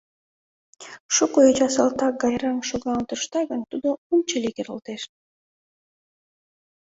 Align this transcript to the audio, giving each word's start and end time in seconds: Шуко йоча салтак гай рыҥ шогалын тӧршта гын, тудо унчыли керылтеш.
Шуко 1.15 1.37
йоча 1.45 1.67
салтак 1.75 2.13
гай 2.23 2.35
рыҥ 2.41 2.57
шогалын 2.69 3.05
тӧршта 3.07 3.41
гын, 3.49 3.61
тудо 3.71 3.89
унчыли 4.13 4.49
керылтеш. 4.55 5.01